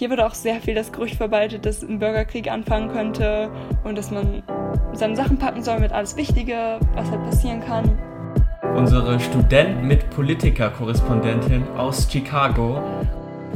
[0.00, 3.50] hier wird auch sehr viel das Gerücht verbreitet, dass ein Bürgerkrieg anfangen könnte
[3.84, 4.42] und dass man
[4.94, 7.98] seine Sachen packen soll mit alles Wichtige, was halt passieren kann.
[8.74, 12.82] Unsere Student mit Politiker-Korrespondentin aus Chicago.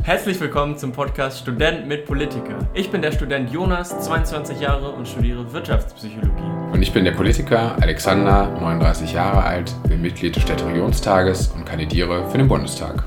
[0.03, 2.59] Herzlich willkommen zum Podcast Student mit Politiker.
[2.75, 6.73] Ich bin der Student Jonas, 22 Jahre und studiere Wirtschaftspsychologie.
[6.73, 12.29] Und ich bin der Politiker Alexander, 39 Jahre alt, bin Mitglied des Städteregionstages und kandidiere
[12.29, 13.05] für den Bundestag.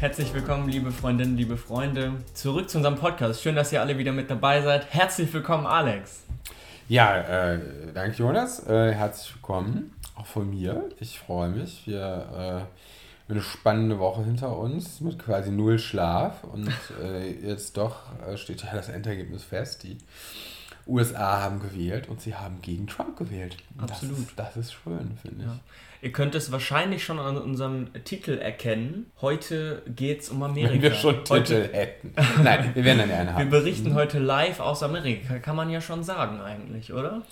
[0.00, 3.42] Herzlich willkommen, liebe Freundinnen, liebe Freunde, zurück zu unserem Podcast.
[3.42, 4.92] Schön, dass ihr alle wieder mit dabei seid.
[4.92, 6.24] Herzlich willkommen, Alex.
[6.88, 7.58] Ja, äh,
[7.94, 8.66] danke Jonas.
[8.66, 10.90] Äh, herzlich willkommen, auch von mir.
[11.00, 11.86] Ich freue mich.
[11.86, 12.66] Wir äh, haben
[13.28, 16.70] eine spannende Woche hinter uns mit quasi null Schlaf und
[17.02, 17.96] äh, jetzt doch
[18.28, 19.84] äh, steht ja das Endergebnis fest.
[19.84, 19.96] Die
[20.86, 23.56] USA haben gewählt und sie haben gegen Trump gewählt.
[23.78, 24.26] Absolut.
[24.36, 25.46] Das, das ist schön, finde ich.
[25.46, 25.58] Ja.
[26.02, 29.10] Ihr könnt es wahrscheinlich schon an unserem Titel erkennen.
[29.22, 30.74] Heute geht es um Amerika.
[30.74, 32.12] Wenn wir schon heute, Titel hätten.
[32.42, 33.38] Nein, wir werden dann einen haben.
[33.38, 37.22] Wir berichten heute live aus Amerika, kann man ja schon sagen eigentlich, oder?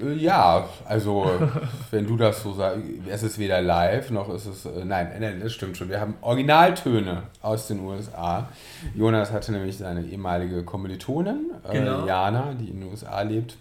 [0.00, 1.30] Äh, ja, also
[1.90, 4.66] wenn du das so sagst, es ist weder live noch ist es.
[4.66, 5.88] Äh, nein, nein, das stimmt schon.
[5.88, 8.48] Wir haben Originaltöne aus den USA.
[8.94, 12.04] Jonas hatte nämlich seine ehemalige Kommilitonin, äh, genau.
[12.04, 13.56] äh, Jana, die in den USA lebt.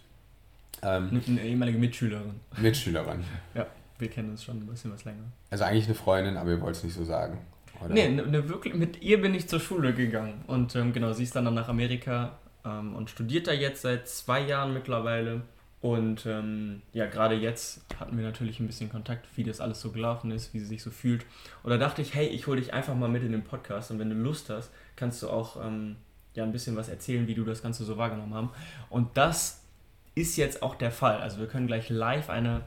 [0.82, 2.40] Ähm, eine ehemalige Mitschülerin.
[2.58, 3.24] Mitschülerin.
[3.54, 3.66] ja
[3.98, 5.24] wir kennen uns schon ein bisschen was länger.
[5.50, 7.40] Also eigentlich eine Freundin, aber ihr wollt es nicht so sagen.
[7.84, 7.94] Oder?
[7.94, 10.44] Nee, ne, ne, wirklich, mit ihr bin ich zur Schule gegangen.
[10.48, 14.08] Und ähm, genau, sie ist dann, dann nach Amerika ähm, und studiert da jetzt seit
[14.08, 15.42] zwei Jahren mittlerweile.
[15.86, 19.92] Und ähm, ja, gerade jetzt hatten wir natürlich ein bisschen Kontakt, wie das alles so
[19.92, 21.28] gelaufen ist, wie sie sich so fühlt.
[21.62, 24.00] Und da dachte ich, hey, ich hole dich einfach mal mit in den Podcast und
[24.00, 25.98] wenn du Lust hast, kannst du auch ähm,
[26.34, 28.50] ja ein bisschen was erzählen, wie du das Ganze so wahrgenommen hast.
[28.90, 29.62] Und das
[30.16, 31.20] ist jetzt auch der Fall.
[31.20, 32.64] Also wir können gleich live eine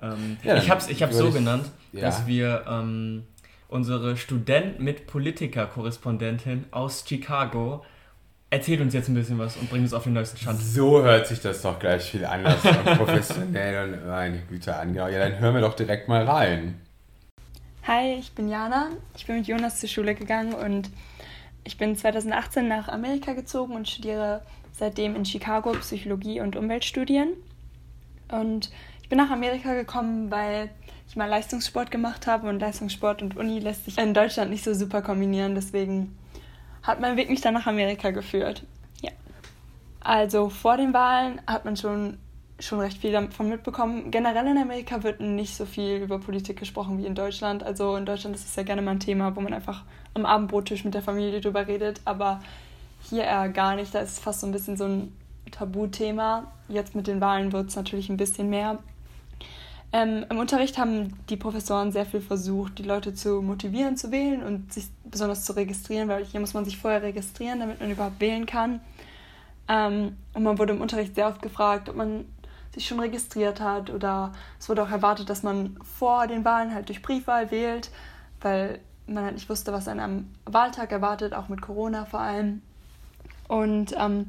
[0.00, 2.00] ähm, ja, ich habe es ich hab's so ich, genannt, ja.
[2.00, 3.24] dass wir ähm,
[3.68, 7.84] unsere Student mit Politiker-Korrespondentin aus Chicago
[8.50, 10.62] erzählt uns jetzt ein bisschen was und bringt uns auf den neuesten Stand.
[10.62, 14.92] So hört sich das doch gleich viel anders und professionell und meine Güte an.
[14.92, 16.80] Genau, ja, dann hören wir doch direkt mal rein.
[17.86, 18.90] Hi, ich bin Jana.
[19.16, 20.90] Ich bin mit Jonas zur Schule gegangen und
[21.64, 24.42] ich bin 2018 nach Amerika gezogen und studiere
[24.72, 27.28] seitdem in Chicago Psychologie und Umweltstudien.
[28.28, 28.70] Und
[29.02, 30.70] ich bin nach Amerika gekommen, weil
[31.08, 34.74] ich mal Leistungssport gemacht habe und Leistungssport und Uni lässt sich in Deutschland nicht so
[34.74, 35.54] super kombinieren.
[35.54, 36.16] Deswegen
[36.86, 38.62] hat mein Weg mich dann nach Amerika geführt.
[39.02, 39.10] Ja.
[40.00, 42.18] Also vor den Wahlen hat man schon,
[42.60, 44.10] schon recht viel davon mitbekommen.
[44.10, 47.62] Generell in Amerika wird nicht so viel über Politik gesprochen wie in Deutschland.
[47.64, 49.82] Also in Deutschland ist es ja gerne mal ein Thema, wo man einfach
[50.14, 52.00] am Abendbrottisch mit der Familie drüber redet.
[52.04, 52.40] Aber
[53.02, 53.94] hier eher gar nicht.
[53.94, 55.12] Da ist es fast so ein bisschen so ein
[55.50, 56.52] Tabuthema.
[56.68, 58.78] Jetzt mit den Wahlen wird es natürlich ein bisschen mehr.
[59.92, 64.42] Ähm, Im Unterricht haben die Professoren sehr viel versucht, die Leute zu motivieren zu wählen
[64.42, 68.20] und sich besonders zu registrieren, weil hier muss man sich vorher registrieren, damit man überhaupt
[68.20, 68.80] wählen kann.
[69.68, 72.24] Ähm, und man wurde im Unterricht sehr oft gefragt, ob man
[72.74, 76.88] sich schon registriert hat oder es wurde auch erwartet, dass man vor den Wahlen halt
[76.88, 77.90] durch Briefwahl wählt,
[78.42, 82.60] weil man halt nicht wusste, was einen am Wahltag erwartet, auch mit Corona vor allem.
[83.48, 84.26] Und ähm,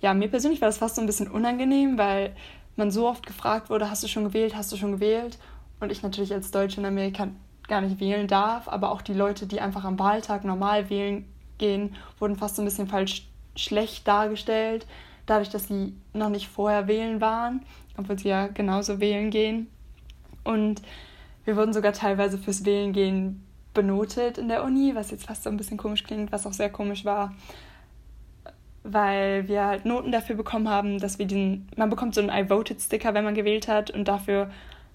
[0.00, 2.36] ja, mir persönlich war das fast so ein bisschen unangenehm, weil
[2.78, 5.38] man so oft gefragt wurde, hast du schon gewählt, hast du schon gewählt?
[5.80, 7.28] Und ich natürlich als Deutsche in Amerika
[7.68, 11.26] gar nicht wählen darf, aber auch die Leute, die einfach am Wahltag normal wählen
[11.58, 14.86] gehen, wurden fast so ein bisschen falsch schlecht dargestellt,
[15.26, 17.62] dadurch, dass sie noch nicht vorher wählen waren,
[17.96, 19.68] obwohl sie ja genauso wählen gehen.
[20.44, 20.80] Und
[21.44, 23.44] wir wurden sogar teilweise fürs Wählen gehen
[23.74, 26.70] benotet in der Uni, was jetzt fast so ein bisschen komisch klingt, was auch sehr
[26.70, 27.34] komisch war,
[28.92, 32.48] weil wir halt Noten dafür bekommen haben, dass wir diesen, man bekommt so einen I
[32.48, 34.50] voted Sticker, wenn man gewählt hat und dafür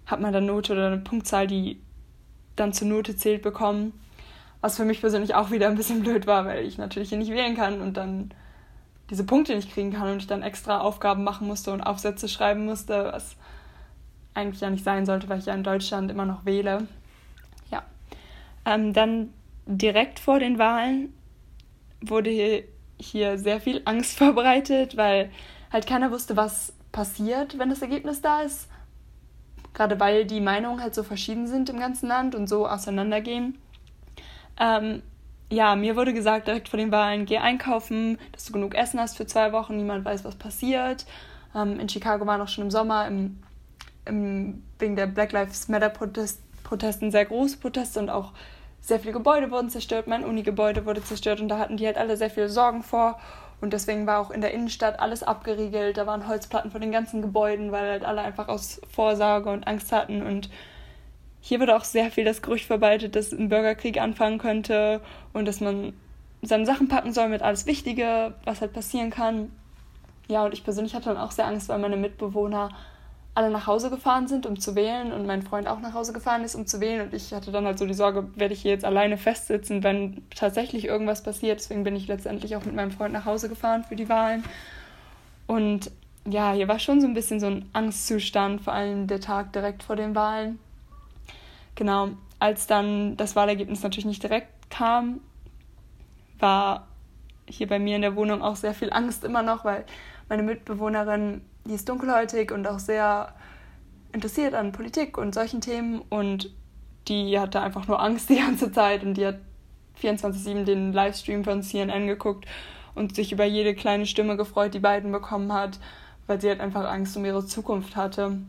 [0.05, 1.79] hat man dann Note oder eine Punktzahl, die
[2.55, 3.93] dann zur Note zählt bekommen.
[4.61, 7.31] Was für mich persönlich auch wieder ein bisschen blöd war, weil ich natürlich hier nicht
[7.31, 8.31] wählen kann und dann
[9.09, 12.65] diese Punkte nicht kriegen kann und ich dann extra Aufgaben machen musste und Aufsätze schreiben
[12.65, 13.35] musste, was
[14.33, 16.87] eigentlich ja nicht sein sollte, weil ich ja in Deutschland immer noch wähle.
[17.69, 17.83] Ja.
[18.65, 19.29] Ähm, dann
[19.65, 21.13] direkt vor den Wahlen
[22.01, 22.63] wurde
[22.97, 25.31] hier sehr viel Angst verbreitet, weil
[25.71, 28.69] halt keiner wusste, was passiert, wenn das Ergebnis da ist.
[29.73, 33.57] Gerade weil die Meinungen halt so verschieden sind im ganzen Land und so auseinandergehen.
[34.59, 35.01] Ähm,
[35.49, 39.17] ja, mir wurde gesagt direkt vor den Wahlen, geh einkaufen, dass du genug Essen hast
[39.17, 41.05] für zwei Wochen, niemand weiß, was passiert.
[41.55, 43.39] Ähm, in Chicago waren auch schon im Sommer im,
[44.05, 48.31] im, wegen der Black Lives Matter Protest, Protesten sehr große Proteste und auch
[48.83, 52.17] sehr viele Gebäude wurden zerstört, mein Uni-Gebäude wurde zerstört und da hatten die halt alle
[52.17, 53.17] sehr viele Sorgen vor.
[53.61, 55.95] Und deswegen war auch in der Innenstadt alles abgeriegelt.
[55.95, 59.93] Da waren Holzplatten vor den ganzen Gebäuden, weil halt alle einfach aus Vorsorge und Angst
[59.93, 60.21] hatten.
[60.21, 60.49] Und
[61.39, 64.99] hier wird auch sehr viel das Gerücht verbreitet, dass ein Bürgerkrieg anfangen könnte
[65.31, 65.93] und dass man
[66.41, 69.49] seine Sachen packen soll mit alles Wichtige, was halt passieren kann.
[70.27, 72.69] Ja, und ich persönlich hatte dann auch sehr Angst, weil meine Mitbewohner
[73.35, 76.43] alle nach Hause gefahren sind, um zu wählen und mein Freund auch nach Hause gefahren
[76.43, 77.01] ist, um zu wählen.
[77.01, 80.21] Und ich hatte dann halt so die Sorge, werde ich hier jetzt alleine festsitzen, wenn
[80.35, 81.59] tatsächlich irgendwas passiert.
[81.59, 84.43] Deswegen bin ich letztendlich auch mit meinem Freund nach Hause gefahren für die Wahlen.
[85.47, 85.89] Und
[86.25, 89.81] ja, hier war schon so ein bisschen so ein Angstzustand, vor allem der Tag direkt
[89.81, 90.59] vor den Wahlen.
[91.75, 95.21] Genau, als dann das Wahlergebnis natürlich nicht direkt kam,
[96.39, 96.87] war
[97.47, 99.85] hier bei mir in der Wohnung auch sehr viel Angst immer noch, weil
[100.29, 103.33] meine Mitbewohnerin die ist dunkelhäutig und auch sehr
[104.11, 106.51] interessiert an Politik und solchen Themen und
[107.07, 109.39] die hatte einfach nur Angst die ganze Zeit und die hat
[110.01, 112.45] 24-7 den Livestream von CNN geguckt
[112.95, 115.79] und sich über jede kleine Stimme gefreut, die beiden bekommen hat,
[116.27, 118.39] weil sie halt einfach Angst um ihre Zukunft hatte.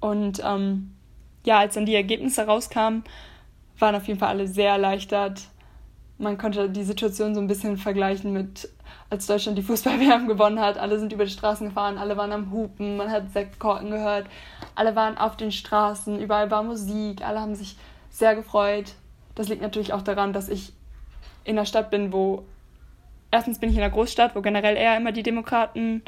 [0.00, 0.92] Und ähm,
[1.44, 3.04] ja, als dann die Ergebnisse rauskamen,
[3.78, 5.42] waren auf jeden Fall alle sehr erleichtert.
[6.18, 8.68] Man konnte die Situation so ein bisschen vergleichen mit
[9.12, 10.78] als Deutschland die Fußball-WM gewonnen hat.
[10.78, 14.26] Alle sind über die Straßen gefahren, alle waren am Hupen, man hat Sektkorken gehört,
[14.74, 17.76] alle waren auf den Straßen, überall war Musik, alle haben sich
[18.10, 18.94] sehr gefreut.
[19.34, 20.72] Das liegt natürlich auch daran, dass ich
[21.44, 22.44] in einer Stadt bin, wo
[23.30, 26.00] erstens bin ich in einer Großstadt, wo generell eher immer die Demokraten,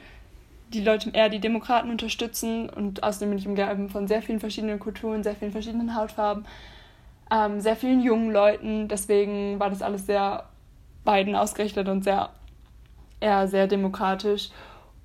[0.72, 4.78] die Leute eher die Demokraten unterstützen und außerdem bin ich umgeben von sehr vielen verschiedenen
[4.78, 6.46] Kulturen, sehr vielen verschiedenen Hautfarben,
[7.30, 8.88] ähm, sehr vielen jungen Leuten.
[8.88, 10.44] Deswegen war das alles sehr
[11.04, 12.30] beiden ausgerichtet und sehr
[13.24, 14.50] eher sehr demokratisch.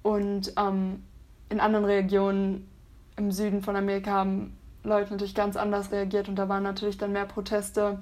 [0.03, 1.03] Und ähm,
[1.49, 2.67] in anderen Regionen
[3.15, 7.13] im Süden von Amerika haben Leute natürlich ganz anders reagiert und da waren natürlich dann
[7.13, 7.99] mehr Proteste.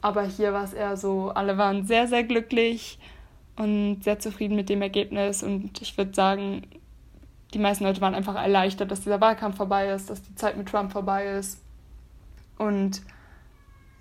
[0.00, 2.98] Aber hier war es eher so, alle waren sehr, sehr glücklich
[3.56, 5.42] und sehr zufrieden mit dem Ergebnis.
[5.42, 6.62] Und ich würde sagen,
[7.54, 10.68] die meisten Leute waren einfach erleichtert, dass dieser Wahlkampf vorbei ist, dass die Zeit mit
[10.68, 11.60] Trump vorbei ist.
[12.58, 13.02] Und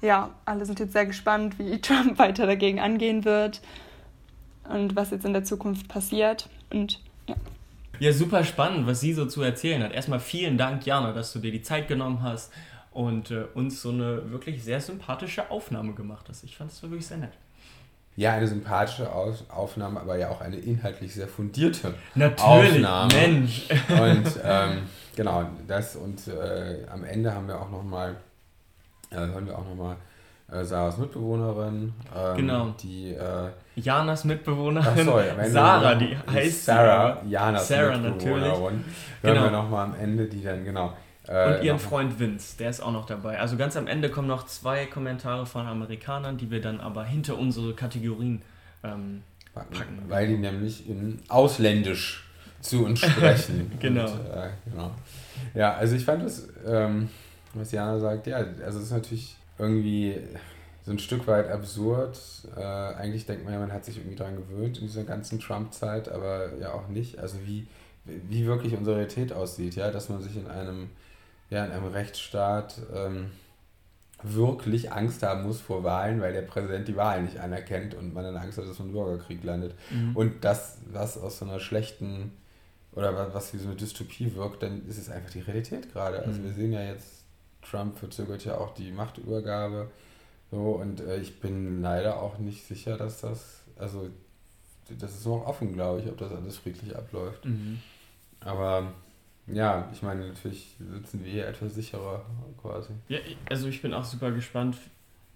[0.01, 3.61] ja, alle sind jetzt sehr gespannt, wie Trump weiter dagegen angehen wird
[4.69, 6.49] und was jetzt in der Zukunft passiert.
[6.71, 7.35] Und ja.
[7.99, 9.93] Ja, super spannend, was sie so zu erzählen hat.
[9.93, 12.51] Erstmal vielen Dank, Jana, dass du dir die Zeit genommen hast
[12.91, 16.43] und äh, uns so eine wirklich sehr sympathische Aufnahme gemacht hast.
[16.43, 17.33] Ich fand es wirklich sehr nett.
[18.17, 23.13] Ja, eine sympathische Aufnahme, aber ja auch eine inhaltlich sehr fundierte Natürlich, Aufnahme.
[23.13, 23.69] Mensch.
[23.89, 24.81] Und ähm,
[25.15, 28.17] genau, das und äh, am Ende haben wir auch noch mal,
[29.11, 29.95] äh, hören wir auch noch mal
[30.51, 31.93] äh, Sarahs Mitbewohnerin.
[32.15, 32.75] Ähm, genau.
[32.81, 35.05] Die, äh, Janas Mitbewohnerin.
[35.05, 37.21] Sorry, Sarah, die heißt Sarah.
[37.27, 38.41] Janas Sarah Mitbewohnerin.
[38.41, 38.63] natürlich.
[38.63, 38.83] Hören
[39.21, 39.43] genau.
[39.43, 40.93] wir nochmal am Ende, die dann, genau.
[41.27, 43.39] Äh, und ihren Freund Vince, der ist auch noch dabei.
[43.39, 47.37] Also ganz am Ende kommen noch zwei Kommentare von Amerikanern, die wir dann aber hinter
[47.37, 48.41] unsere Kategorien
[48.83, 50.03] ähm, packen.
[50.07, 52.27] Weil die nämlich in Ausländisch
[52.59, 53.71] zu uns sprechen.
[53.79, 54.05] genau.
[54.05, 54.91] Und, äh, genau.
[55.53, 57.09] Ja, also ich fand das, ähm,
[57.53, 60.17] was Jana sagt, ja, also es ist natürlich irgendwie
[60.83, 62.19] so ein Stück weit absurd.
[62.55, 66.09] Äh, eigentlich denkt man ja, man hat sich irgendwie daran gewöhnt in dieser ganzen Trump-Zeit,
[66.09, 67.19] aber ja auch nicht.
[67.19, 67.67] Also wie,
[68.03, 70.89] wie wirklich unsere Realität aussieht, ja, dass man sich in einem,
[71.49, 73.31] ja, in einem Rechtsstaat ähm,
[74.23, 78.23] wirklich Angst haben muss vor Wahlen, weil der Präsident die Wahlen nicht anerkennt und man
[78.23, 79.75] dann Angst hat, dass man im Bürgerkrieg landet.
[79.91, 80.15] Mhm.
[80.15, 82.31] Und das, was aus so einer schlechten
[82.93, 86.19] oder was wie so eine Dystopie wirkt, dann ist es einfach die Realität gerade.
[86.23, 86.45] Also mhm.
[86.45, 87.20] wir sehen ja jetzt
[87.61, 89.89] Trump verzögert ja auch die Machtübergabe.
[90.51, 94.09] So, und äh, ich bin leider auch nicht sicher, dass das, also
[94.99, 97.45] das ist noch offen, glaube ich, ob das alles friedlich abläuft.
[97.45, 97.79] Mhm.
[98.41, 98.91] Aber
[99.47, 102.25] ja, ich meine, natürlich sitzen wir hier etwas sicherer
[102.61, 102.93] quasi.
[103.07, 103.19] Ja,
[103.49, 104.77] also ich bin auch super gespannt,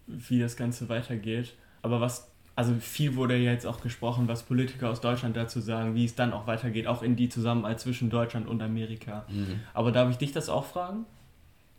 [0.08, 1.54] wie das Ganze weitergeht.
[1.82, 5.96] Aber was, also viel wurde ja jetzt auch gesprochen, was Politiker aus Deutschland dazu sagen,
[5.96, 9.26] wie es dann auch weitergeht, auch in die Zusammenarbeit zwischen Deutschland und Amerika.
[9.30, 9.62] Mhm.
[9.74, 11.06] Aber darf ich dich das auch fragen?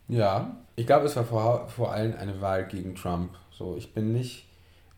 [0.07, 3.31] Ja, ich glaube, es war vor, vor allem eine Wahl gegen Trump.
[3.51, 4.45] So, ich bin nicht,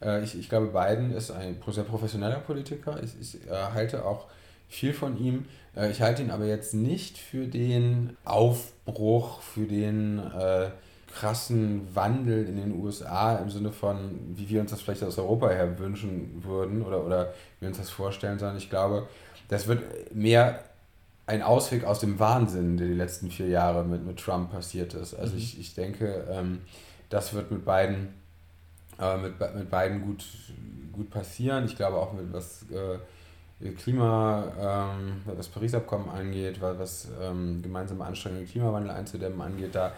[0.01, 3.01] äh, ich, ich glaube, Biden ist ein sehr professioneller Politiker.
[3.03, 4.27] Ich, ich äh, halte auch
[4.67, 5.45] viel von ihm.
[5.75, 10.69] Äh, ich halte ihn aber jetzt nicht für den Aufbruch, für den äh,
[11.11, 15.49] krassen Wandel in den USA im Sinne von, wie wir uns das vielleicht aus Europa
[15.49, 19.07] her wünschen würden oder, oder wir uns das vorstellen, sondern ich glaube,
[19.47, 20.63] das wird mehr
[21.29, 25.13] ein Ausweg aus dem Wahnsinn, der die letzten vier Jahre mit, mit Trump passiert ist.
[25.13, 25.39] Also mhm.
[25.39, 26.61] ich, ich denke, ähm,
[27.09, 28.09] das wird mit beiden,
[28.99, 30.25] äh, mit, mit beiden gut,
[30.91, 31.65] gut passieren.
[31.65, 38.47] Ich glaube auch mit was äh, Klima, ähm, was Paris-Abkommen angeht, was, ähm, gemeinsame Anstrengungen
[38.47, 39.91] Klimawandel einzudämmen angeht, da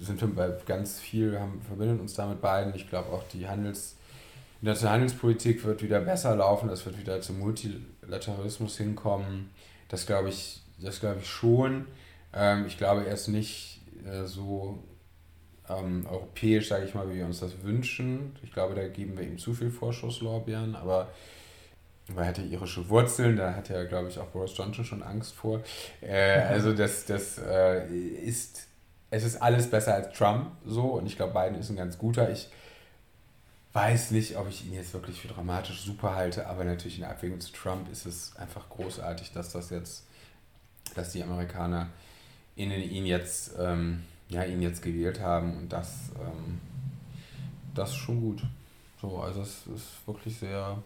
[0.00, 2.74] sind wir bei ganz viel, haben, verbinden uns da mit beiden.
[2.74, 3.96] Ich glaube auch die Handels,
[4.60, 9.50] die internationale Handelspolitik wird wieder besser laufen, es wird wieder zum Multilateralismus hinkommen.
[9.92, 11.86] Das glaube ich, das glaube ich schon.
[12.32, 14.82] Ähm, ich glaube, er ist nicht äh, so
[15.68, 18.34] ähm, europäisch, sage ich mal, wie wir uns das wünschen.
[18.42, 21.10] Ich glaube, da geben wir ihm zu viel Vorschusslorbeeren, aber
[22.08, 25.02] weil er hat ja irische Wurzeln, da hat ja, glaube ich, auch Boris Johnson schon
[25.02, 25.60] Angst vor.
[26.00, 28.66] Äh, also das, das äh, ist,
[29.10, 32.30] es ist alles besser als Trump so und ich glaube, Biden ist ein ganz guter.
[32.30, 32.48] Ich
[33.72, 37.40] weiß nicht, ob ich ihn jetzt wirklich für dramatisch super halte, aber natürlich in Abwägung
[37.40, 40.04] zu Trump ist es einfach großartig, dass das jetzt,
[40.94, 41.88] dass die Amerikaner
[42.54, 46.60] in ihn jetzt, ähm, ja, ihn jetzt gewählt haben und das, ähm,
[47.74, 48.42] das ist schon gut.
[49.00, 50.82] So, also es ist wirklich sehr,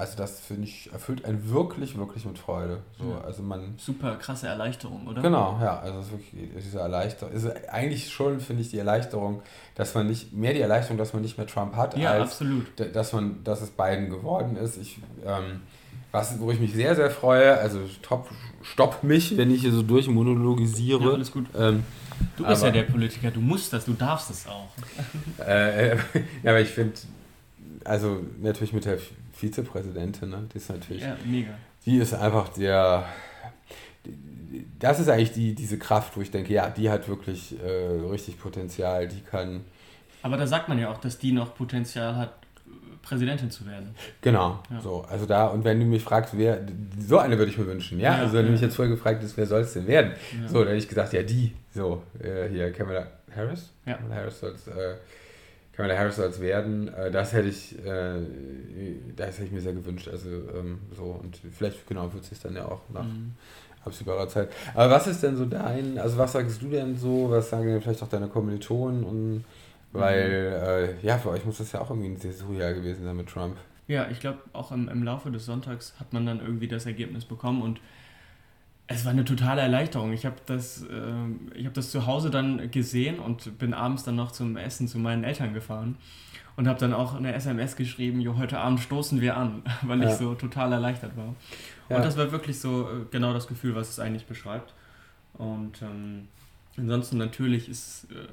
[0.00, 2.78] also das finde ich, erfüllt einen wirklich, wirklich mit Freude.
[2.98, 3.20] So, ja.
[3.20, 5.20] also man, Super krasse Erleichterung, oder?
[5.20, 5.78] Genau, ja.
[5.78, 9.42] Also es wirklich, diese Erleichterung, ist eigentlich schon, finde ich, die Erleichterung,
[9.74, 12.66] dass man nicht, mehr die Erleichterung, dass man nicht mehr Trump hat, ja, als absolut.
[12.94, 14.78] dass man, dass es Biden geworden ist.
[14.78, 15.60] Ich, ähm,
[16.12, 18.28] was, wo ich mich sehr, sehr freue, also top,
[18.62, 21.04] stopp mich, wenn ich hier so durchmonologisiere.
[21.04, 21.44] Ja, alles gut.
[21.54, 21.84] Ähm,
[22.38, 24.70] du bist aber, ja der Politiker, du musst das, du darfst es auch.
[25.46, 25.96] Äh,
[26.42, 26.94] ja, aber ich finde,
[27.84, 28.98] also natürlich mit der
[29.40, 30.48] Vizepräsidentin, ne?
[30.52, 31.02] die ist natürlich.
[31.02, 31.50] Ja, mega.
[31.86, 33.04] Die ist einfach der.
[34.78, 38.38] Das ist eigentlich die, diese Kraft, wo ich denke, ja, die hat wirklich äh, richtig
[38.38, 39.64] Potenzial, die kann.
[40.22, 42.34] Aber da sagt man ja auch, dass die noch Potenzial hat,
[43.02, 43.94] Präsidentin zu werden.
[44.20, 44.80] Genau, ja.
[44.80, 45.02] so.
[45.08, 46.60] Also da, und wenn du mich fragst, wer,
[46.98, 48.16] so eine würde ich mir wünschen, ja.
[48.16, 48.46] ja also wenn ja.
[48.46, 50.12] du mich jetzt vorher gefragt hast, wer soll es denn werden?
[50.48, 51.54] So, dann hätte ich gesagt, ja, die.
[51.74, 53.70] So, äh, hier, Kamala Harris?
[53.86, 53.94] Ja.
[53.94, 54.66] Kamala Harris soll es.
[54.66, 54.96] Äh,
[55.80, 56.88] Kamala Harris soll es werden.
[56.88, 58.20] Äh, das hätte ich, äh,
[59.16, 60.08] das hätte ich mir sehr gewünscht.
[60.08, 63.32] Also ähm, so und vielleicht genau wird es sich dann ja auch nach mhm.
[63.84, 64.50] absehbarer Zeit.
[64.74, 67.30] Aber was ist denn so dein, also was sagst du denn so?
[67.30, 69.04] Was sagen denn vielleicht auch deine Kommilitonen?
[69.04, 69.44] Und
[69.92, 71.00] weil mhm.
[71.02, 73.56] äh, ja für euch muss das ja auch irgendwie ein Saisonjahr gewesen sein mit Trump.
[73.88, 77.24] Ja, ich glaube auch im, im Laufe des Sonntags hat man dann irgendwie das Ergebnis
[77.24, 77.80] bekommen und
[78.92, 80.12] es war eine totale Erleichterung.
[80.12, 84.32] Ich habe das, äh, hab das zu Hause dann gesehen und bin abends dann noch
[84.32, 85.96] zum Essen zu meinen Eltern gefahren
[86.56, 90.10] und habe dann auch eine SMS geschrieben, jo, heute Abend stoßen wir an, weil ja.
[90.10, 91.36] ich so total erleichtert war.
[91.88, 91.96] Ja.
[91.96, 94.74] Und das war wirklich so äh, genau das Gefühl, was es eigentlich beschreibt.
[95.34, 96.26] Und ähm,
[96.76, 98.26] ansonsten natürlich ist, äh,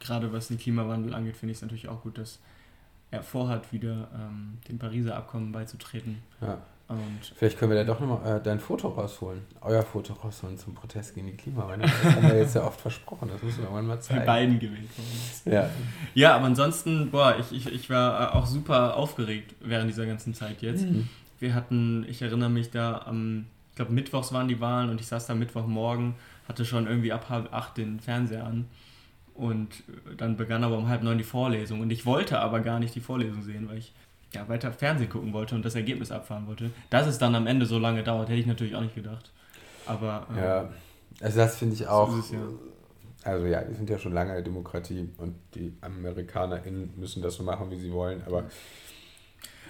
[0.00, 2.38] gerade was den Klimawandel angeht, finde ich es natürlich auch gut, dass
[3.10, 6.22] er vorhat, wieder ähm, dem Pariser Abkommen beizutreten.
[6.40, 6.58] Ja.
[6.88, 9.42] Und Vielleicht können wir da doch nochmal äh, dein Foto rausholen.
[9.60, 11.90] Euer Foto rausholen zum Protest gegen die Klimawandel.
[12.02, 13.28] Das haben wir jetzt ja oft versprochen.
[13.30, 14.20] Das müssen wir irgendwann mal zeigen.
[14.20, 14.88] Für beiden gewählt
[15.44, 15.68] Ja.
[16.14, 20.62] ja, aber ansonsten, boah, ich, ich, ich war auch super aufgeregt während dieser ganzen Zeit
[20.62, 20.86] jetzt.
[20.86, 21.10] Mhm.
[21.38, 25.08] Wir hatten, ich erinnere mich da am, ich glaube, Mittwochs waren die Wahlen und ich
[25.08, 26.14] saß da Mittwochmorgen,
[26.48, 28.64] hatte schon irgendwie ab halb acht den Fernseher an.
[29.34, 29.84] Und
[30.16, 31.80] dann begann aber um halb neun die Vorlesung.
[31.80, 33.92] Und ich wollte aber gar nicht die Vorlesung sehen, weil ich
[34.34, 36.70] ja, weiter Fernsehen gucken wollte und das Ergebnis abfahren wollte.
[36.90, 39.32] Dass es dann am Ende so lange dauert, hätte ich natürlich auch nicht gedacht.
[39.86, 40.26] Aber.
[40.30, 40.68] Ähm, ja,
[41.20, 42.10] also das finde ich auch.
[42.10, 42.38] So es, ja.
[43.24, 47.42] Also ja, wir sind ja schon lange eine Demokratie und die AmerikanerInnen müssen das so
[47.42, 48.44] machen, wie sie wollen, aber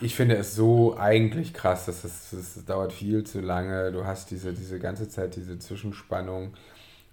[0.01, 3.91] ich finde es so eigentlich krass, dass es, es dauert viel zu lange.
[3.91, 6.55] Du hast diese, diese ganze Zeit diese Zwischenspannung.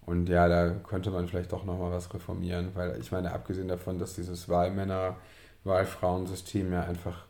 [0.06, 3.98] Und ja, da könnte man vielleicht doch nochmal was reformieren, weil ich meine, abgesehen davon,
[3.98, 5.16] dass dieses Wahlmänner,
[5.64, 7.26] Wahlfrauensystem ja einfach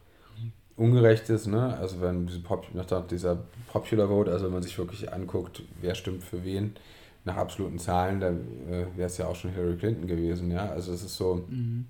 [0.77, 1.77] ungerecht ist, ne?
[1.77, 3.37] Also wenn diese Pop nach dieser
[3.71, 6.75] Popular Vote, also wenn man sich wirklich anguckt, wer stimmt für wen,
[7.23, 10.69] nach absoluten Zahlen, dann äh, wäre es ja auch schon Hillary Clinton gewesen, ja.
[10.69, 11.85] Also es ist so, mhm.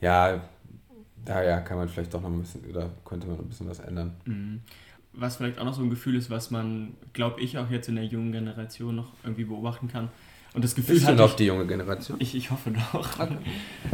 [0.00, 0.40] ja,
[1.24, 4.14] daher kann man vielleicht doch noch ein bisschen, oder könnte man ein bisschen was ändern.
[4.24, 4.60] Mhm.
[5.12, 7.96] Was vielleicht auch noch so ein Gefühl ist, was man, glaube ich, auch jetzt in
[7.96, 10.08] der jungen Generation noch irgendwie beobachten kann.
[10.54, 12.16] Und das Gefühl du noch ich, die junge Generation?
[12.20, 13.18] Ich, ich hoffe doch.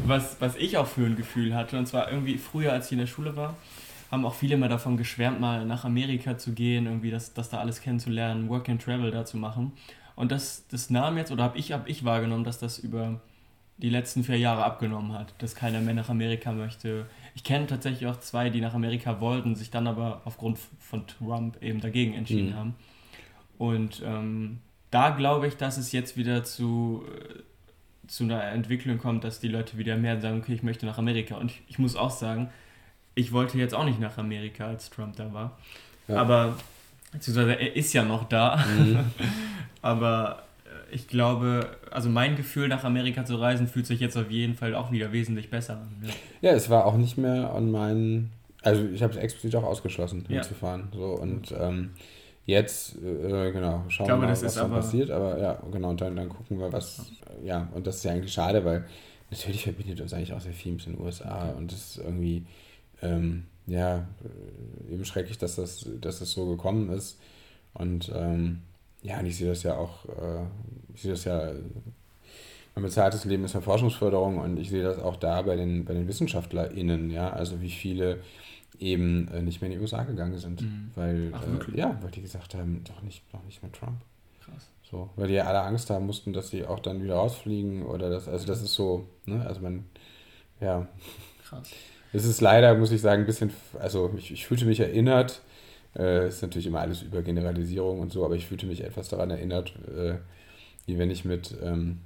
[0.06, 2.98] Was, was ich auch für ein Gefühl hatte, und zwar irgendwie früher, als ich in
[2.98, 3.56] der Schule war,
[4.10, 7.58] haben auch viele mal davon geschwärmt, mal nach Amerika zu gehen, irgendwie das, das da
[7.58, 9.72] alles kennenzulernen, Work and Travel da zu machen.
[10.14, 13.20] Und das, das nahm jetzt, oder habe ich, hab ich wahrgenommen, dass das über
[13.78, 17.06] die letzten vier Jahre abgenommen hat, dass keiner mehr nach Amerika möchte.
[17.34, 21.62] Ich kenne tatsächlich auch zwei, die nach Amerika wollten, sich dann aber aufgrund von Trump
[21.62, 22.56] eben dagegen entschieden mhm.
[22.56, 22.74] haben.
[23.58, 24.60] Und ähm,
[24.90, 27.42] da glaube ich, dass es jetzt wieder zu, äh,
[28.06, 31.36] zu einer Entwicklung kommt, dass die Leute wieder mehr sagen, okay, ich möchte nach Amerika.
[31.36, 32.48] Und ich, ich muss auch sagen,
[33.16, 35.58] ich wollte jetzt auch nicht nach Amerika, als Trump da war.
[36.06, 36.18] Ja.
[36.18, 36.56] Aber,
[37.12, 38.56] beziehungsweise er ist ja noch da.
[38.56, 38.98] Mhm.
[39.82, 44.30] Aber äh, ich glaube, also mein Gefühl, nach Amerika zu reisen, fühlt sich jetzt auf
[44.30, 45.88] jeden Fall auch wieder wesentlich besser an.
[46.02, 48.32] Ja, ja es war auch nicht mehr an meinen,
[48.62, 50.88] also ich habe es explizit auch ausgeschlossen, hinzufahren.
[50.92, 50.98] Ja.
[50.98, 51.90] So, und ähm,
[52.44, 55.10] jetzt, äh, genau, schauen wir mal, was dann passiert.
[55.10, 57.10] Aber ja, genau, und dann, dann gucken wir, was,
[57.42, 58.84] ja, und das ist ja eigentlich schade, weil
[59.30, 62.44] natürlich verbindet uns eigentlich auch sehr viel mit den USA und das ist irgendwie
[63.02, 64.06] ähm, ja,
[64.88, 67.18] äh, eben schrecklich, dass das, dass das so gekommen ist.
[67.74, 68.62] Und ähm,
[69.02, 70.44] ja, und ich sehe das ja auch, äh,
[70.94, 71.52] ich sehe das ja
[72.76, 75.94] ein bezahltes Leben ist eine Forschungsförderung und ich sehe das auch da bei den, bei
[75.94, 78.20] den WissenschaftlerInnen, ja, also wie viele
[78.78, 80.90] eben äh, nicht mehr in die USA gegangen sind, mhm.
[80.94, 83.96] weil, Ach, äh, ja, weil die gesagt haben, doch nicht, doch nicht mehr Trump.
[84.44, 84.68] Krass.
[84.82, 88.10] So, weil die ja alle Angst haben mussten, dass sie auch dann wieder rausfliegen oder
[88.10, 89.86] das, also das ist so, ne, also man,
[90.60, 90.86] ja.
[91.48, 91.70] Krass.
[92.16, 95.42] Es ist leider, muss ich sagen, ein bisschen, also ich, ich fühlte mich erinnert,
[95.96, 99.30] äh, ist natürlich immer alles über Generalisierung und so, aber ich fühlte mich etwas daran
[99.30, 100.14] erinnert, äh,
[100.86, 101.98] wie wenn ich mit ähm,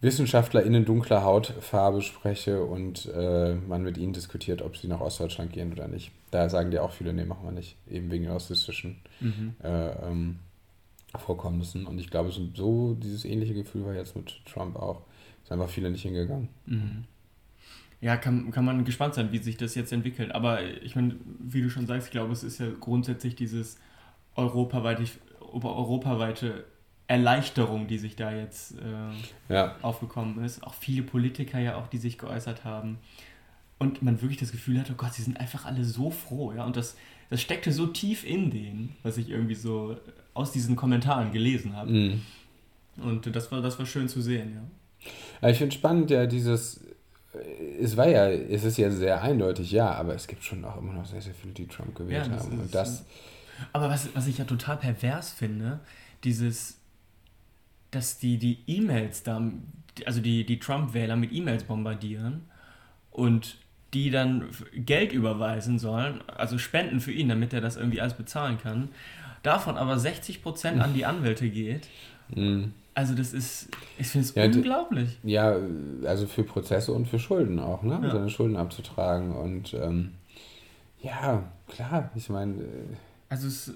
[0.00, 5.72] WissenschaftlerInnen dunkler Hautfarbe spreche und äh, man mit ihnen diskutiert, ob sie nach Ostdeutschland gehen
[5.72, 6.12] oder nicht.
[6.30, 7.76] Da sagen die auch viele, nee, machen wir nicht.
[7.88, 9.54] Eben wegen rassistischen mhm.
[9.62, 10.38] äh, ähm,
[11.16, 11.86] Vorkommnissen.
[11.86, 15.02] Und ich glaube, so, so, dieses ähnliche Gefühl war jetzt mit Trump auch.
[15.42, 16.48] Ist einfach viele nicht hingegangen.
[16.66, 17.04] Mhm.
[18.02, 20.34] Ja, kann, kann man gespannt sein, wie sich das jetzt entwickelt.
[20.34, 23.78] Aber ich meine, wie du schon sagst, ich glaube, es ist ja grundsätzlich dieses
[24.34, 25.04] europaweite,
[25.40, 26.64] europaweite
[27.06, 29.76] Erleichterung, die sich da jetzt äh, ja.
[29.82, 30.64] aufgekommen ist.
[30.64, 32.98] Auch viele Politiker ja auch, die sich geäußert haben.
[33.78, 36.64] Und man wirklich das Gefühl hat, oh Gott, sie sind einfach alle so froh, ja.
[36.64, 36.96] Und das,
[37.30, 39.96] das steckte so tief in denen, was ich irgendwie so
[40.34, 41.90] aus diesen Kommentaren gelesen habe.
[41.92, 42.22] Mhm.
[42.96, 45.10] Und das war, das war schön zu sehen, ja.
[45.42, 46.80] ja ich finde spannend, ja, dieses,
[47.80, 50.92] es war ja, es ist ja sehr eindeutig, ja, aber es gibt schon auch immer
[50.92, 52.60] noch sehr, sehr viele, die Trump gewählt ja, haben.
[52.60, 53.04] Und das,
[53.72, 55.80] aber was, was ich ja total pervers finde,
[56.24, 56.78] dieses,
[57.90, 59.40] dass die die E-Mails da,
[60.04, 62.42] also die, die Trump-Wähler mit E-Mails bombardieren
[63.10, 63.58] und
[63.94, 68.58] die dann Geld überweisen sollen, also Spenden für ihn, damit er das irgendwie alles bezahlen
[68.58, 68.88] kann.
[69.42, 71.88] Davon aber 60% an die Anwälte geht.
[72.34, 72.72] Mhm.
[72.94, 73.68] Also das ist,
[73.98, 75.18] ich finde es ja, unglaublich.
[75.22, 75.56] Ja,
[76.04, 77.98] also für Prozesse und für Schulden auch, ne?
[78.02, 78.10] Ja.
[78.10, 79.34] Seine Schulden abzutragen.
[79.34, 80.12] Und ähm,
[81.00, 82.54] ja, klar, ich meine.
[82.54, 82.96] Äh,
[83.30, 83.72] also es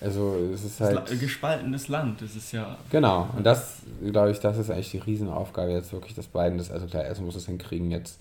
[0.00, 1.10] also es ist halt.
[1.10, 2.78] Das gespaltenes Land, das ist ja.
[2.90, 6.70] Genau, und das, glaube ich, das ist eigentlich die Riesenaufgabe jetzt wirklich, dass Biden das,
[6.70, 8.18] also klar, erst muss es hinkriegen jetzt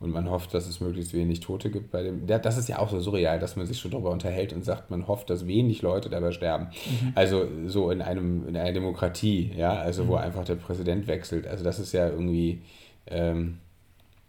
[0.00, 2.26] und man hofft, dass es möglichst wenig Tote gibt bei dem.
[2.26, 5.06] Das ist ja auch so surreal, dass man sich schon darüber unterhält und sagt, man
[5.06, 6.68] hofft, dass wenig Leute dabei sterben.
[6.68, 7.12] Mhm.
[7.14, 10.08] Also so in einem, in einer Demokratie, ja, also mhm.
[10.08, 11.46] wo einfach der Präsident wechselt.
[11.46, 12.62] Also das ist ja irgendwie
[13.06, 13.58] ähm,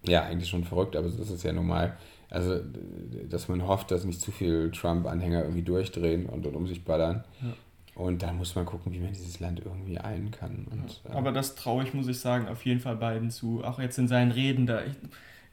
[0.06, 1.98] ja eigentlich schon verrückt, aber das ist ja normal.
[2.30, 2.60] Also,
[3.30, 7.24] dass man hofft, dass nicht zu viele Trump-Anhänger irgendwie durchdrehen und, und um sich ballern.
[7.42, 7.54] Ja.
[7.94, 10.66] Und dann muss man gucken, wie man dieses Land irgendwie ein kann.
[10.72, 11.16] Und, ja.
[11.16, 13.64] Aber das traue ich, muss ich sagen, auf jeden Fall beiden zu.
[13.66, 14.82] Auch jetzt in seinen Reden da.
[14.84, 14.94] Ich,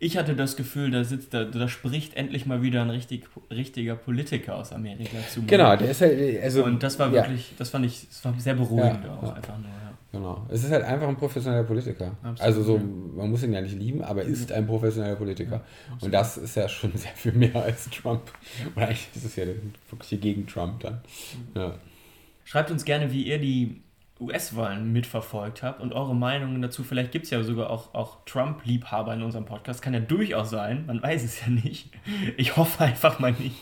[0.01, 3.97] ich hatte das Gefühl, da sitzt, da, da spricht endlich mal wieder ein richtig, richtiger
[3.97, 5.47] Politiker aus Amerika zu mir.
[5.47, 6.65] Genau, der ist halt, also.
[6.65, 7.57] Und das war wirklich, ja.
[7.59, 9.89] das fand ich, das war sehr beruhigend ja, auch einfach nur, ja.
[10.11, 10.47] Genau.
[10.49, 12.13] Es ist halt einfach ein professioneller Politiker.
[12.23, 15.63] Absolut, also so, man muss ihn ja nicht lieben, aber ist ein professioneller Politiker.
[16.01, 18.23] Und das ist ja schon sehr viel mehr als Trump.
[18.75, 19.45] Oder eigentlich ist es ja
[19.91, 21.01] wirklich gegen Trump dann.
[21.55, 21.75] Ja.
[22.45, 23.83] Schreibt uns gerne, wie ihr die
[24.21, 26.83] US-Wahlen mitverfolgt habt und eure Meinungen dazu.
[26.83, 29.81] Vielleicht gibt es ja sogar auch, auch Trump-Liebhaber in unserem Podcast.
[29.81, 31.91] Kann ja durchaus sein, man weiß es ja nicht.
[32.37, 33.57] Ich hoffe einfach mal nicht.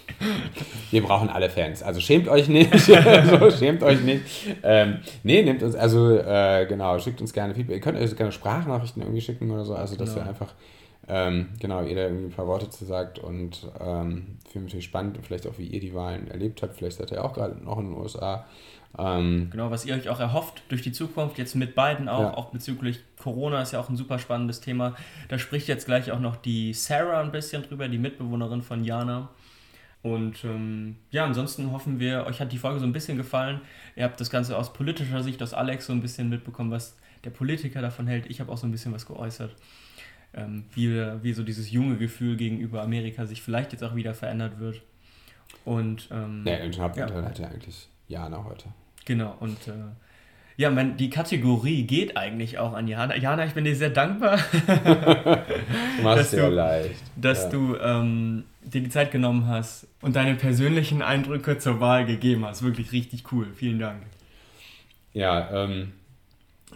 [0.91, 2.73] Wir brauchen alle Fans, also schämt euch nicht.
[2.79, 4.23] so, schämt euch nicht.
[4.63, 7.77] Ähm, nee, nehmt uns, also äh, genau, schickt uns gerne Feedback.
[7.77, 10.25] Ihr könnt euch gerne Sprachnachrichten irgendwie schicken oder so, also dass genau.
[10.25, 10.55] wir einfach
[11.09, 15.47] ähm, genau, jeder irgendwie ein paar Worte zu sagt und ähm, finde natürlich spannend, vielleicht
[15.47, 16.77] auch wie ihr die Wahlen erlebt habt.
[16.77, 18.47] Vielleicht seid ihr auch gerade noch in den USA.
[18.99, 22.35] Ähm, genau, was ihr euch auch erhofft durch die Zukunft, jetzt mit beiden auch, ja.
[22.35, 24.97] auch bezüglich Corona ist ja auch ein super spannendes Thema.
[25.29, 29.29] Da spricht jetzt gleich auch noch die Sarah ein bisschen drüber, die Mitbewohnerin von Jana.
[30.03, 33.61] Und ähm, ja, ansonsten hoffen wir, euch hat die Folge so ein bisschen gefallen.
[33.97, 37.31] Ihr habt das Ganze aus politischer Sicht, aus Alex so ein bisschen mitbekommen, was der
[37.31, 38.27] Politiker davon hält.
[38.31, 39.55] Ich habe auch so ein bisschen was geäußert.
[40.35, 40.91] Ähm, wie,
[41.23, 44.83] wie so dieses junge Gefühl gegenüber Amerika sich vielleicht jetzt auch wieder verändert wird.
[45.65, 47.29] Und ähm, ja, Hauptanteil ja.
[47.29, 48.67] hat ja eigentlich Jana heute.
[49.05, 49.73] Genau, und äh,
[50.59, 53.17] ja, mein, die Kategorie geht eigentlich auch an Jana.
[53.17, 57.03] Jana, ich bin dir sehr dankbar, du machst dass, du, leicht.
[57.17, 57.49] dass ja.
[57.51, 62.63] du ähm, dir die Zeit genommen hast und deine persönlichen Eindrücke zur Wahl gegeben hast.
[62.63, 63.47] Wirklich richtig cool.
[63.55, 64.03] Vielen Dank.
[65.13, 65.93] Ja, ähm,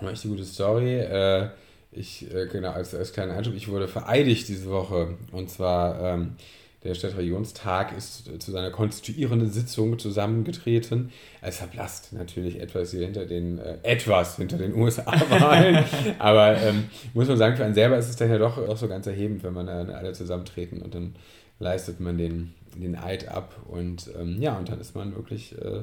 [0.00, 0.98] war echt eine gute Story.
[0.98, 1.48] Äh,
[1.92, 5.16] ich, äh, genau, als, als kleiner Einschub, ich wurde vereidigt diese Woche.
[5.32, 6.36] Und zwar ähm,
[6.82, 11.12] der Stadtregionstag ist zu seiner konstituierenden Sitzung zusammengetreten.
[11.42, 15.84] Es verblasst natürlich etwas hier hinter den, äh, etwas hinter den USA-Wahlen.
[16.18, 18.88] Aber ähm, muss man sagen, für einen selber ist es dann ja doch, doch so
[18.88, 21.16] ganz erhebend, wenn man dann alle zusammentreten und dann
[21.58, 23.54] leistet man den, den Eid ab.
[23.68, 25.82] Und ähm, ja, und dann ist man wirklich, äh,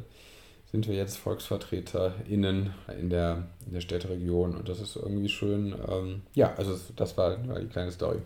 [0.72, 5.74] sind wir jetzt VolksvertreterInnen in der, in der Städteregion und das ist irgendwie schön.
[5.88, 8.20] Ähm, ja, also das war, war die kleine Story.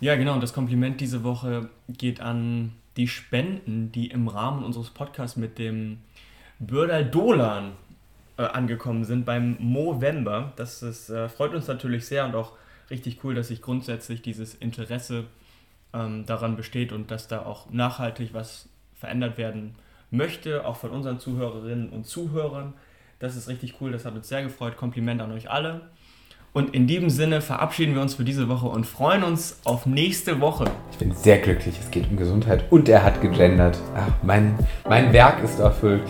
[0.00, 0.34] Ja, genau.
[0.34, 5.58] Und das Kompliment diese Woche geht an die Spenden, die im Rahmen unseres Podcasts mit
[5.58, 5.98] dem
[6.58, 7.72] Bürdal Dolan
[8.36, 10.52] äh, angekommen sind beim Movember.
[10.56, 12.52] Das ist, äh, freut uns natürlich sehr und auch
[12.90, 15.24] richtig cool, dass sich grundsätzlich dieses Interesse
[15.94, 19.74] ähm, daran besteht und dass da auch nachhaltig was verändert werden
[20.10, 22.74] möchte, auch von unseren Zuhörerinnen und Zuhörern.
[23.18, 24.76] Das ist richtig cool, das hat uns sehr gefreut.
[24.76, 25.82] Kompliment an euch alle.
[26.52, 30.40] Und in diesem Sinne verabschieden wir uns für diese Woche und freuen uns auf nächste
[30.40, 30.64] Woche.
[30.90, 31.78] Ich bin sehr glücklich.
[31.78, 33.78] Es geht um Gesundheit und er hat gegendert.
[33.94, 36.02] Ach, mein, mein Werk ist erfüllt.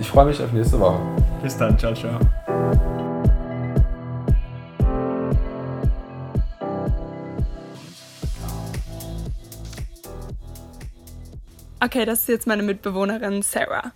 [0.00, 1.00] Ich freue mich auf nächste Woche.
[1.42, 1.78] Bis dann.
[1.78, 2.20] Ciao, ciao.
[11.84, 13.92] Okay, das ist jetzt meine Mitbewohnerin Sarah.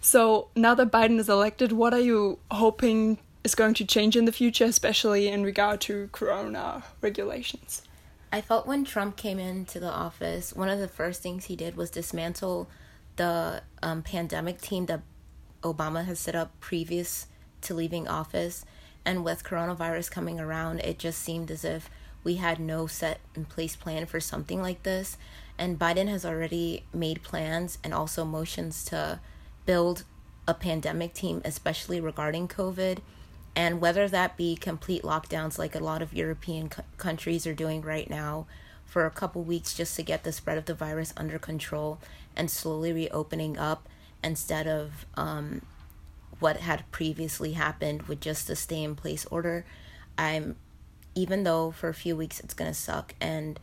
[0.00, 4.24] So, now that Biden is elected, what are you hoping is going to change in
[4.24, 7.82] the future, especially in regard to corona regulations?
[8.32, 11.76] I felt when Trump came into the office, one of the first things he did
[11.76, 12.68] was dismantle
[13.16, 15.00] the um, pandemic team that
[15.64, 17.26] Obama has set up previous
[17.62, 18.64] to leaving office.
[19.04, 21.90] And with coronavirus coming around, it just seemed as if
[22.22, 25.16] we had no set in place plan for something like this.
[25.58, 29.20] And Biden has already made plans and also motions to
[29.66, 30.04] build
[30.46, 32.98] a pandemic team, especially regarding COVID
[33.58, 37.82] and whether that be complete lockdowns like a lot of European co- countries are doing
[37.82, 38.46] right now
[38.86, 41.98] for a couple weeks just to get the spread of the virus under control
[42.36, 43.88] and slowly reopening up
[44.22, 45.60] instead of um,
[46.38, 49.64] what had previously happened with just a stay in place order.
[50.16, 50.54] I'm
[51.16, 53.58] even though for a few weeks it's going to suck and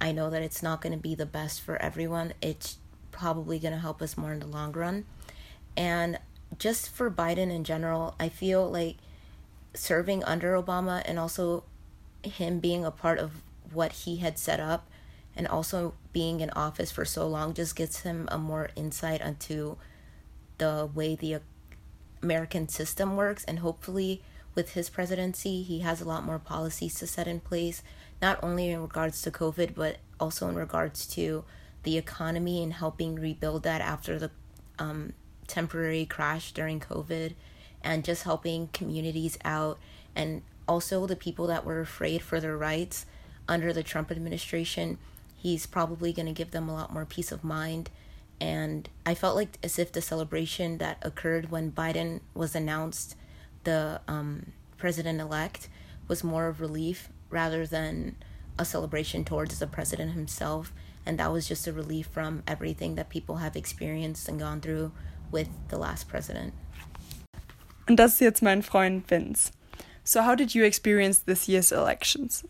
[0.00, 2.78] I know that it's not going to be the best for everyone, it's
[3.10, 5.04] probably going to help us more in the long run.
[5.76, 6.18] And
[6.58, 8.96] just for Biden in general, I feel like
[9.74, 11.64] serving under Obama and also
[12.22, 14.88] him being a part of what he had set up
[15.36, 19.76] and also being in office for so long just gives him a more insight into
[20.58, 21.38] the way the
[22.22, 24.22] American system works and hopefully
[24.54, 27.82] with his presidency he has a lot more policies to set in place
[28.20, 31.44] not only in regards to covid but also in regards to
[31.82, 34.30] the economy and helping rebuild that after the
[34.78, 35.12] um,
[35.46, 37.34] temporary crash during covid
[37.82, 39.78] and just helping communities out
[40.14, 43.06] and also the people that were afraid for their rights
[43.48, 44.98] under the Trump administration.
[45.36, 47.90] He's probably going to give them a lot more peace of mind.
[48.40, 53.16] And I felt like as if the celebration that occurred when Biden was announced
[53.64, 55.68] the um, president elect
[56.08, 58.16] was more of relief rather than
[58.58, 60.72] a celebration towards the president himself.
[61.06, 64.92] And that was just a relief from everything that people have experienced and gone through
[65.30, 66.52] with the last president.
[67.88, 69.50] Und das ist jetzt mein Freund Vince.
[70.04, 72.44] So, how did you experience this year's elections?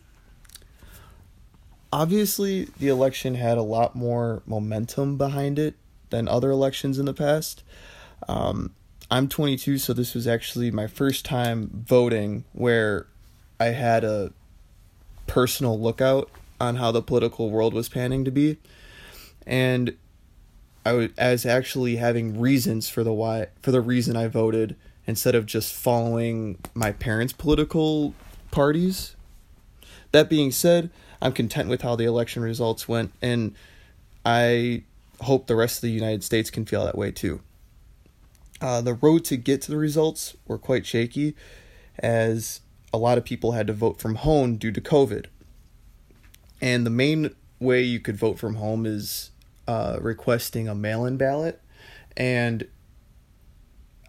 [1.93, 5.75] Obviously, the election had a lot more momentum behind it
[6.09, 7.63] than other elections in the past.
[8.27, 8.73] Um,
[9.09, 13.07] I'm 22, so this was actually my first time voting where
[13.59, 14.31] I had a
[15.31, 18.57] personal lookout on how the political world was panning to be.
[19.47, 19.95] And
[20.85, 24.75] I was as actually having reasons for the why for the reason I voted
[25.07, 28.13] instead of just following my parents' political
[28.51, 29.15] parties.
[30.11, 30.89] That being said,
[31.21, 33.55] I'm content with how the election results went, and
[34.25, 34.83] I
[35.21, 37.39] hope the rest of the United States can feel that way too.
[38.59, 41.35] Uh, the road to get to the results were quite shaky,
[41.99, 42.59] as
[42.93, 45.25] a lot of people had to vote from home due to COVID.
[46.61, 49.31] And the main way you could vote from home is
[49.67, 51.61] uh, requesting a mail in ballot.
[52.17, 52.67] And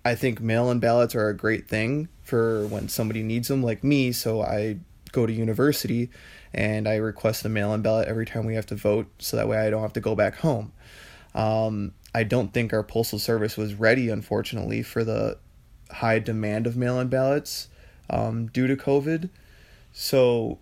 [0.04, 3.84] I think mail in ballots are a great thing for when somebody needs them, like
[3.84, 4.12] me.
[4.12, 4.78] So I
[5.12, 6.10] go to university
[6.52, 9.48] and I request a mail in ballot every time we have to vote so that
[9.48, 10.72] way I don't have to go back home.
[11.34, 15.38] Um, I don't think our postal service was ready, unfortunately, for the
[15.90, 17.68] high demand of mail in ballots
[18.12, 19.30] um, due to COVID.
[19.92, 20.58] So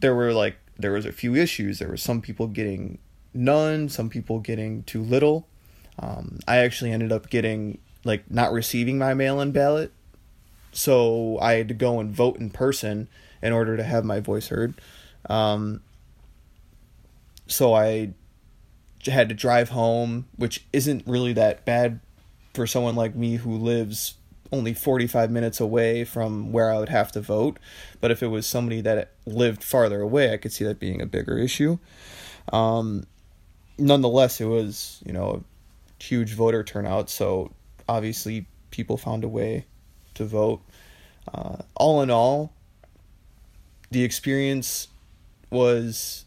[0.00, 1.78] there were like, there was a few issues.
[1.78, 2.98] There were some people getting
[3.32, 5.46] none, some people getting too little.
[5.98, 9.92] Um, I actually ended up getting like not receiving my mail-in ballot,
[10.72, 13.08] so I had to go and vote in person
[13.40, 14.74] in order to have my voice heard.
[15.30, 15.82] Um,
[17.46, 18.14] so I
[19.06, 22.00] had to drive home, which isn't really that bad
[22.54, 24.14] for someone like me who lives
[24.52, 27.58] only 45 minutes away from where I would have to vote.
[28.00, 31.06] But if it was somebody that lived farther away, I could see that being a
[31.06, 31.78] bigger issue.
[32.52, 33.04] Um,
[33.78, 35.42] nonetheless, it was, you know,
[36.00, 37.10] a huge voter turnout.
[37.10, 37.52] So
[37.88, 39.66] obviously people found a way
[40.14, 40.62] to vote.
[41.32, 42.52] Uh, all in all,
[43.90, 44.88] the experience
[45.50, 46.24] was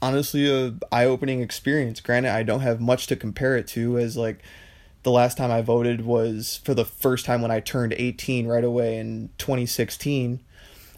[0.00, 2.00] honestly a eye-opening experience.
[2.00, 4.42] Granted, I don't have much to compare it to as like
[5.02, 8.64] the last time I voted was for the first time when I turned 18 right
[8.64, 10.40] away in 2016.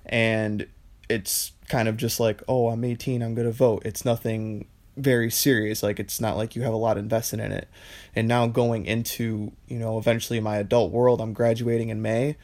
[0.07, 0.67] And
[1.09, 3.83] it's kind of just like, oh, I'm 18, I'm going to vote.
[3.85, 5.83] It's nothing very serious.
[5.83, 7.69] Like, it's not like you have a lot invested in it.
[8.15, 12.37] And now going into, you know, eventually my adult world, I'm graduating in May.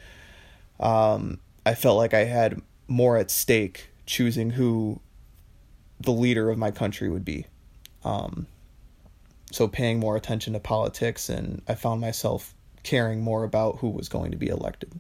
[0.79, 5.01] Um, I felt like I had more at stake choosing who
[5.99, 7.47] the leader of my country would be.
[8.05, 8.47] Um,
[9.53, 14.09] so paying more attention to politics, and I found myself caring more about who was
[14.09, 14.99] going to be elected.